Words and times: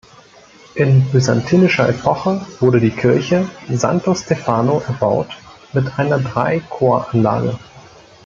In 0.73 1.07
byzantinischer 1.11 1.87
Epoche 1.87 2.43
wurde 2.59 2.79
die 2.79 2.89
Kirche 2.89 3.47
Santo 3.69 4.15
Stefano 4.15 4.81
erbaut 4.87 5.27
mit 5.73 5.99
einer 5.99 6.17
Drei-Chor-Anlage. 6.17 7.59